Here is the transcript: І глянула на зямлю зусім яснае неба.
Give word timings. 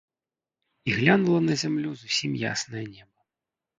І 0.87 0.95
глянула 0.95 1.41
на 1.49 1.55
зямлю 1.65 1.91
зусім 2.01 2.31
яснае 2.53 2.85
неба. 2.95 3.19